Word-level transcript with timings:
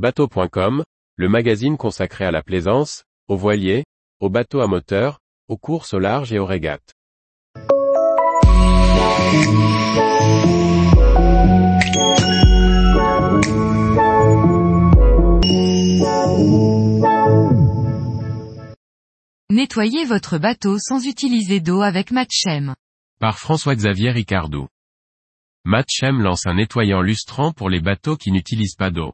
Bateau.com, 0.00 0.82
le 1.16 1.28
magazine 1.28 1.76
consacré 1.76 2.24
à 2.24 2.30
la 2.30 2.42
plaisance, 2.42 3.04
aux 3.28 3.36
voiliers, 3.36 3.84
aux 4.18 4.30
bateaux 4.30 4.60
à 4.60 4.66
moteur, 4.66 5.18
aux 5.46 5.58
courses 5.58 5.92
au 5.92 5.98
large 5.98 6.32
et 6.32 6.38
aux 6.38 6.46
régates. 6.46 6.94
Nettoyez 19.50 20.06
votre 20.06 20.38
bateau 20.38 20.78
sans 20.78 21.06
utiliser 21.06 21.60
d'eau 21.60 21.82
avec 21.82 22.10
Matchem. 22.10 22.74
Par 23.18 23.38
François-Xavier 23.38 24.12
Ricardou. 24.12 24.66
Matchem 25.66 26.22
lance 26.22 26.46
un 26.46 26.54
nettoyant 26.54 27.02
lustrant 27.02 27.52
pour 27.52 27.68
les 27.68 27.82
bateaux 27.82 28.16
qui 28.16 28.32
n'utilisent 28.32 28.76
pas 28.76 28.90
d'eau. 28.90 29.12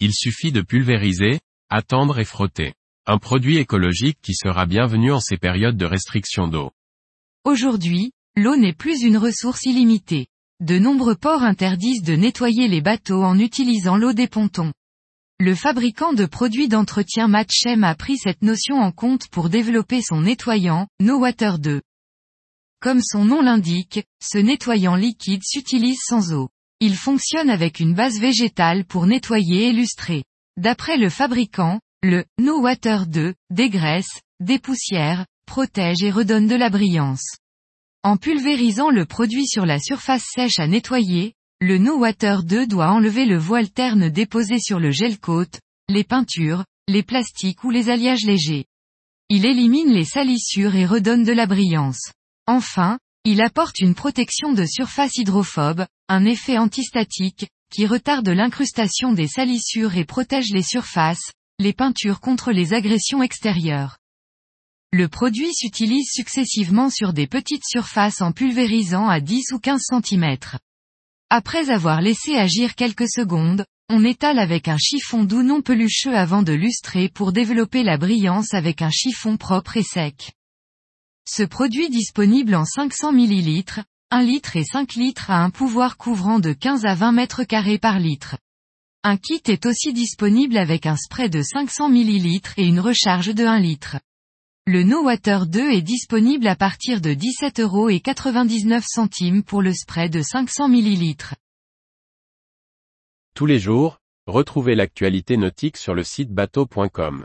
Il 0.00 0.14
suffit 0.14 0.50
de 0.50 0.62
pulvériser, 0.62 1.40
attendre 1.68 2.18
et 2.18 2.24
frotter. 2.24 2.72
Un 3.06 3.18
produit 3.18 3.58
écologique 3.58 4.18
qui 4.22 4.34
sera 4.34 4.64
bienvenu 4.64 5.12
en 5.12 5.20
ces 5.20 5.36
périodes 5.36 5.76
de 5.76 5.84
restriction 5.84 6.48
d'eau. 6.48 6.70
Aujourd'hui, 7.44 8.12
l'eau 8.34 8.56
n'est 8.56 8.72
plus 8.72 9.02
une 9.02 9.18
ressource 9.18 9.64
illimitée. 9.64 10.26
De 10.60 10.78
nombreux 10.78 11.16
ports 11.16 11.42
interdisent 11.42 12.02
de 12.02 12.14
nettoyer 12.14 12.66
les 12.66 12.80
bateaux 12.80 13.22
en 13.22 13.38
utilisant 13.38 13.98
l'eau 13.98 14.14
des 14.14 14.26
pontons. 14.26 14.72
Le 15.38 15.54
fabricant 15.54 16.12
de 16.12 16.24
produits 16.24 16.68
d'entretien 16.68 17.28
Matchem 17.28 17.84
a 17.84 17.94
pris 17.94 18.16
cette 18.16 18.42
notion 18.42 18.76
en 18.76 18.92
compte 18.92 19.28
pour 19.28 19.50
développer 19.50 20.00
son 20.02 20.22
nettoyant, 20.22 20.86
No 21.00 21.18
Water 21.18 21.58
2. 21.58 21.82
Comme 22.80 23.02
son 23.02 23.26
nom 23.26 23.42
l'indique, 23.42 24.04
ce 24.22 24.38
nettoyant 24.38 24.96
liquide 24.96 25.42
s'utilise 25.44 26.00
sans 26.02 26.32
eau. 26.32 26.48
Il 26.82 26.96
fonctionne 26.96 27.50
avec 27.50 27.78
une 27.78 27.94
base 27.94 28.18
végétale 28.18 28.86
pour 28.86 29.06
nettoyer 29.06 29.68
et 29.68 29.72
lustrer. 29.72 30.24
D'après 30.56 30.96
le 30.96 31.10
fabricant, 31.10 31.78
le 32.02 32.24
No 32.38 32.62
Water 32.62 33.06
2 33.06 33.34
dégraisse, 33.50 34.22
dépoussière, 34.40 35.26
protège 35.46 36.02
et 36.02 36.10
redonne 36.10 36.46
de 36.46 36.54
la 36.54 36.70
brillance. 36.70 37.36
En 38.02 38.16
pulvérisant 38.16 38.88
le 38.88 39.04
produit 39.04 39.46
sur 39.46 39.66
la 39.66 39.78
surface 39.78 40.24
sèche 40.34 40.58
à 40.58 40.66
nettoyer, 40.66 41.34
le 41.60 41.76
No 41.76 41.98
Water 41.98 42.42
2 42.42 42.66
doit 42.66 42.90
enlever 42.90 43.26
le 43.26 43.36
voile 43.36 43.70
terne 43.70 44.08
déposé 44.08 44.58
sur 44.58 44.80
le 44.80 44.90
gel 44.90 45.18
coat, 45.18 45.50
les 45.90 46.04
peintures, 46.04 46.64
les 46.88 47.02
plastiques 47.02 47.62
ou 47.62 47.70
les 47.70 47.90
alliages 47.90 48.24
légers. 48.24 48.64
Il 49.28 49.44
élimine 49.44 49.92
les 49.92 50.06
salissures 50.06 50.74
et 50.74 50.86
redonne 50.86 51.24
de 51.24 51.32
la 51.32 51.46
brillance. 51.46 52.12
Enfin, 52.46 52.98
il 53.24 53.42
apporte 53.42 53.80
une 53.80 53.94
protection 53.94 54.54
de 54.54 54.64
surface 54.64 55.18
hydrophobe, 55.18 55.84
un 56.08 56.24
effet 56.24 56.56
antistatique, 56.56 57.48
qui 57.70 57.86
retarde 57.86 58.28
l'incrustation 58.28 59.12
des 59.12 59.28
salissures 59.28 59.96
et 59.96 60.06
protège 60.06 60.50
les 60.52 60.62
surfaces, 60.62 61.32
les 61.58 61.74
peintures 61.74 62.20
contre 62.20 62.50
les 62.50 62.72
agressions 62.72 63.22
extérieures. 63.22 63.98
Le 64.92 65.06
produit 65.06 65.52
s'utilise 65.52 66.10
successivement 66.10 66.88
sur 66.88 67.12
des 67.12 67.26
petites 67.26 67.66
surfaces 67.66 68.22
en 68.22 68.32
pulvérisant 68.32 69.08
à 69.08 69.20
10 69.20 69.52
ou 69.52 69.58
15 69.58 69.82
cm. 70.02 70.36
Après 71.28 71.70
avoir 71.70 72.00
laissé 72.00 72.36
agir 72.36 72.74
quelques 72.74 73.08
secondes, 73.08 73.64
on 73.90 74.02
étale 74.02 74.38
avec 74.38 74.66
un 74.66 74.78
chiffon 74.78 75.24
doux 75.24 75.42
non 75.42 75.60
pelucheux 75.60 76.16
avant 76.16 76.42
de 76.42 76.54
lustrer 76.54 77.10
pour 77.10 77.32
développer 77.32 77.82
la 77.82 77.98
brillance 77.98 78.54
avec 78.54 78.80
un 78.80 78.90
chiffon 78.90 79.36
propre 79.36 79.76
et 79.76 79.82
sec. 79.82 80.32
Ce 81.32 81.44
produit 81.44 81.90
disponible 81.90 82.56
en 82.56 82.64
500 82.64 83.12
ml, 83.12 83.84
1 84.10 84.22
litre 84.24 84.56
et 84.56 84.64
5 84.64 84.94
litres 84.94 85.30
a 85.30 85.44
un 85.44 85.50
pouvoir 85.50 85.96
couvrant 85.96 86.40
de 86.40 86.52
15 86.52 86.84
à 86.84 86.96
20 86.96 87.12
mètres 87.12 87.44
carrés 87.44 87.78
par 87.78 88.00
litre. 88.00 88.36
Un 89.04 89.16
kit 89.16 89.40
est 89.46 89.64
aussi 89.64 89.92
disponible 89.92 90.56
avec 90.56 90.86
un 90.86 90.96
spray 90.96 91.30
de 91.30 91.40
500 91.40 91.88
ml 91.88 92.40
et 92.56 92.66
une 92.66 92.80
recharge 92.80 93.32
de 93.32 93.44
1 93.44 93.60
litre. 93.60 93.98
Le 94.66 94.82
No 94.82 95.04
Water 95.04 95.46
2 95.46 95.70
est 95.70 95.82
disponible 95.82 96.48
à 96.48 96.56
partir 96.56 97.00
de 97.00 97.10
17,99€ 97.10 99.44
pour 99.44 99.62
le 99.62 99.72
spray 99.72 100.10
de 100.10 100.22
500 100.22 100.68
ml. 100.68 101.14
Tous 103.36 103.46
les 103.46 103.60
jours, 103.60 104.00
retrouvez 104.26 104.74
l'actualité 104.74 105.36
nautique 105.36 105.76
sur 105.76 105.94
le 105.94 106.02
site 106.02 106.32
bateau.com. 106.32 107.24